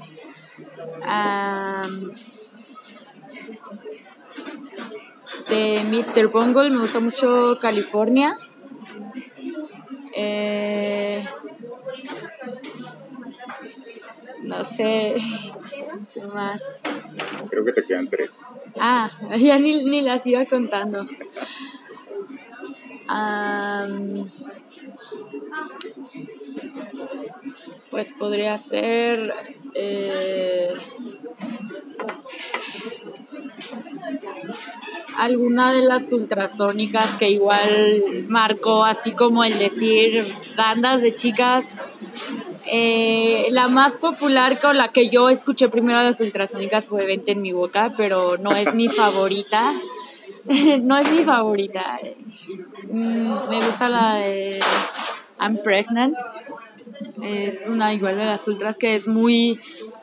De 5.49 5.81
Mr. 5.85 6.27
Bungle 6.27 6.71
me 6.71 6.79
gusta 6.79 7.01
mucho 7.01 7.57
California. 7.61 8.37
Eh, 10.15 11.23
no 14.47 14.65
sé 14.65 15.17
qué 16.15 16.21
más. 16.35 16.63
Creo 17.51 17.65
que 17.65 17.73
te 17.73 17.83
quedan 17.85 18.09
tres. 18.09 18.47
Ah, 18.79 19.11
ya 19.39 19.59
ni, 19.59 19.85
ni 19.85 20.03
las 20.03 20.27
iba 20.27 20.45
contando. 20.47 21.07
Am, 23.09 24.29
pues 27.91 28.13
podría 28.13 28.59
ser. 28.59 29.33
eh, 29.75 30.75
alguna 35.19 35.73
de 35.73 35.83
las 35.83 36.13
ultrasónicas 36.13 37.15
que 37.17 37.31
igual 37.31 38.27
marcó, 38.29 38.85
así 38.85 39.13
como 39.13 39.45
el 39.45 39.59
decir 39.59 40.25
bandas 40.57 41.01
de 41.03 41.15
chicas. 41.15 41.67
Eh, 42.69 43.49
la 43.51 43.69
más 43.69 43.97
popular 43.97 44.61
con 44.61 44.77
la 44.77 44.89
que 44.89 45.09
yo 45.09 45.29
escuché 45.29 45.69
primero 45.69 46.03
las 46.03 46.21
ultrasónicas 46.21 46.87
fue 46.87 47.07
Vente 47.07 47.33
en 47.33 47.43
mi 47.43 47.53
boca, 47.53 47.93
pero 47.97 48.37
no 48.39 48.55
es 48.57 48.75
mi 48.75 48.89
favorita. 48.89 49.73
no 50.83 50.97
es 50.97 51.11
mi 51.11 51.25
favorita. 51.25 51.99
Mm, 52.91 53.49
me 53.49 53.57
gusta 53.65 53.89
la 53.89 54.17
de 54.17 54.61
I'm 55.41 55.59
Pregnant. 55.63 56.17
Es 57.23 57.69
una 57.69 57.93
igual 57.95 58.17
de 58.17 58.25
las 58.25 58.47
ultras 58.49 58.79
que 58.79 58.95
es 58.95 59.07
muy 59.07 59.61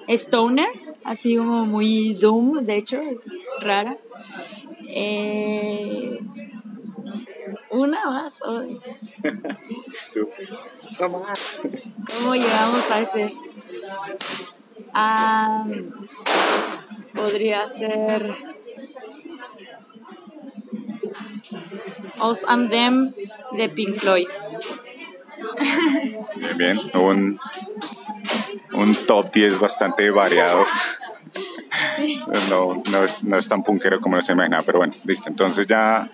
stoner, 0.07 0.67
así 1.03 1.37
como 1.37 1.65
muy 1.65 2.13
doom, 2.13 2.65
de 2.65 2.77
hecho, 2.77 3.01
es 3.01 3.25
rara. 3.59 3.97
Eh, 4.87 6.19
una 7.73 8.05
más. 8.05 8.39
Tú. 10.13 10.29
No 10.99 11.09
más. 11.09 11.61
¿Cómo 12.17 12.35
llegamos 12.35 12.91
a 12.91 13.01
ese? 13.01 13.33
Ah, 14.93 15.65
podría 17.13 17.67
ser 17.67 18.23
Us 22.21 22.45
and 22.47 22.69
Them 22.69 23.11
de 23.57 23.69
Pink 23.69 23.95
Floyd. 23.95 24.27
Bien, 26.35 26.57
bien. 26.57 26.79
Un, 26.93 27.39
un 28.73 28.95
top 29.07 29.31
10 29.33 29.59
bastante 29.59 30.09
variado. 30.11 30.63
No, 32.49 32.81
no, 32.91 33.03
es, 33.03 33.23
no 33.23 33.37
es 33.37 33.47
tan 33.47 33.63
punkero 33.63 34.01
como 34.01 34.19
se 34.21 34.31
imaginaba, 34.31 34.63
pero 34.63 34.79
bueno, 34.79 34.93
listo. 35.05 35.29
Entonces 35.29 35.67
ya 35.67 36.09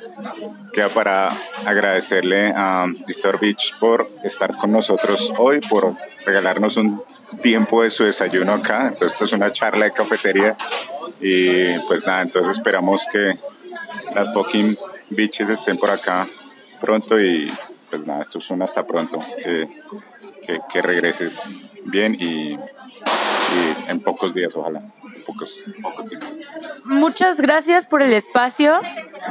queda 0.74 0.90
para 0.90 1.30
agradecerle 1.66 2.54
a 2.56 2.88
Distor 3.08 3.40
Beach 3.40 3.76
por 3.80 4.06
estar 4.24 4.58
con 4.58 4.72
nosotros 4.72 5.34
hoy, 5.38 5.62
por 5.62 5.96
regalarnos 6.26 6.76
un 6.76 7.02
tiempo 7.42 7.84
de 7.84 7.90
su 7.90 8.04
desayuno 8.04 8.54
acá. 8.54 8.88
Entonces 8.88 9.14
esto 9.14 9.26
es 9.26 9.34
una 9.34 9.52
charla 9.52 9.86
de 9.86 9.92
cafetería 9.92 10.58
y 11.22 11.70
pues 11.88 12.06
nada, 12.06 12.22
entonces 12.22 12.58
esperamos 12.58 13.08
que 13.12 13.40
las 14.14 14.34
fucking 14.34 14.78
bitches 15.12 15.50
estén 15.50 15.78
por 15.78 15.92
acá 15.92 16.28
pronto 16.82 17.20
y 17.20 17.52
pues 17.90 18.06
nada, 18.08 18.22
esto 18.22 18.40
es 18.40 18.50
un 18.50 18.62
hasta 18.62 18.86
pronto. 18.86 19.20
Que, 19.44 19.68
que, 20.72 20.82
regreses 20.82 21.70
bien 21.86 22.16
y 22.20 22.58
en 23.88 24.00
pocos 24.00 24.34
días, 24.34 24.56
ojalá. 24.56 24.82
Muchas 26.86 27.40
gracias 27.42 27.86
por 27.86 28.02
el 28.02 28.14
espacio, 28.14 28.80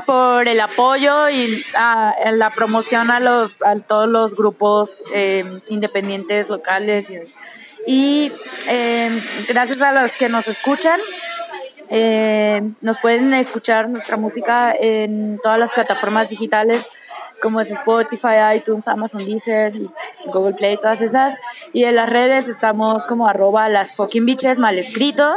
por 0.07 0.49
el 0.49 0.61
apoyo 0.61 1.29
y 1.31 1.64
ah, 1.77 2.14
la 2.33 2.51
promoción 2.51 3.11
a 3.11 3.21
los 3.21 3.62
a 3.62 3.79
todos 3.81 4.09
los 4.09 4.35
grupos 4.35 5.03
eh, 5.14 5.44
independientes 5.68 6.49
locales 6.49 7.11
y, 7.11 7.18
y, 7.87 8.33
eh, 8.68 9.11
gracias 9.49 9.83
a 9.83 9.92
los 9.92 10.12
que 10.12 10.29
nos 10.29 10.49
escuchan. 10.49 11.01
Eh, 11.90 12.61
nos 12.83 12.99
pueden 12.99 13.33
escuchar 13.33 13.88
nuestra 13.88 14.18
música 14.18 14.75
en 14.79 15.40
todas 15.42 15.59
las 15.59 15.73
plataformas 15.73 16.29
digitales 16.29 16.90
como 17.42 17.61
es 17.61 17.70
Spotify, 17.70 18.57
iTunes, 18.57 18.88
Amazon 18.88 19.24
Deezer, 19.24 19.72
Google 20.27 20.55
Play, 20.55 20.77
todas 20.77 21.01
esas. 21.01 21.38
Y 21.72 21.85
en 21.85 21.96
las 21.96 22.09
redes 22.09 22.48
estamos 22.48 23.07
como 23.07 23.29
arroba 23.29 23.68
las 23.68 23.94
fucking 23.94 24.27
bitches, 24.27 24.59
mal 24.59 24.79
escrito, 24.79 25.37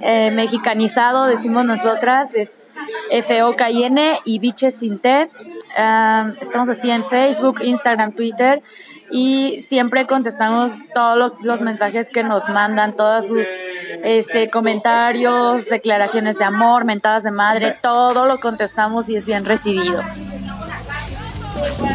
eh, 0.00 0.30
mexicanizado, 0.30 1.26
decimos 1.26 1.64
nosotras, 1.64 2.34
es 2.34 2.72
F-O-K-I-N 3.10 4.18
y 4.24 4.38
bitches 4.38 4.78
sin 4.78 4.98
T. 4.98 5.30
Ah, 5.76 6.30
estamos 6.40 6.68
así 6.68 6.90
en 6.90 7.04
Facebook, 7.04 7.60
Instagram, 7.62 8.12
Twitter 8.12 8.62
y 9.10 9.60
siempre 9.60 10.06
contestamos 10.06 10.72
todos 10.92 11.16
los, 11.16 11.42
los 11.42 11.60
mensajes 11.60 12.10
que 12.10 12.24
nos 12.24 12.48
mandan, 12.48 12.96
todos 12.96 13.28
sus 13.28 13.46
este, 14.02 14.50
comentarios, 14.50 15.66
declaraciones 15.66 16.38
de 16.38 16.44
amor, 16.44 16.84
mentadas 16.84 17.22
de 17.22 17.30
madre, 17.30 17.76
todo 17.82 18.26
lo 18.26 18.40
contestamos 18.40 19.08
y 19.08 19.16
es 19.16 19.26
bien 19.26 19.44
recibido. 19.44 20.02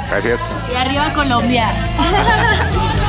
Gracias. 0.10 0.56
Y 0.72 0.76
arriba 0.76 1.14
Colombia. 1.14 1.68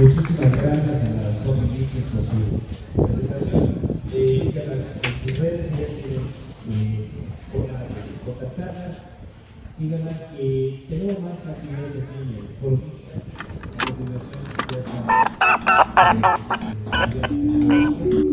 Muchísimas 0.00 0.52
gracias 0.52 1.04
a 1.04 1.20
las 1.20 1.36
Joven 1.44 1.68
Bitches 1.76 2.04
por 2.04 2.24
su 2.24 2.40
presentación. 3.04 3.68
Eh, 4.14 4.50
síganlas 4.50 4.84
en 5.04 5.12
sus 5.28 5.34
redes, 5.38 5.66
ellas 5.72 5.92
tienen 6.00 6.24
eh, 6.70 7.10
de 7.52 8.16
contactarlas. 8.24 8.94
Síganlas, 9.76 10.20
eh, 10.38 10.86
tenemos 10.88 11.20
más 11.20 11.46
actividades 11.46 11.96
así 11.96 12.16
en 12.16 12.28
el 12.34 12.48
foro. 12.58 12.80
A 13.76 13.84
continuación, 13.84 14.40
ya 18.24 18.29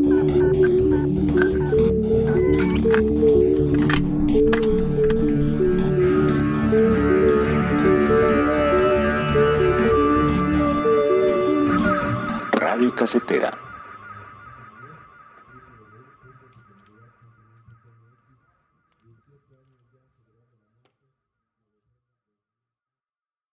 Radio 13.08 13.20
Casetera 13.22 13.66